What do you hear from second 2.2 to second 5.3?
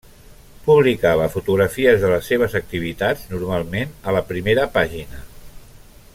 seves activitats, normalment a la primera pàgina.